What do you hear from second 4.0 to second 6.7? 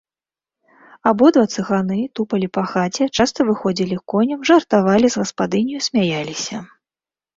к коням, жартавалі з гаспадыняю, смяяліся.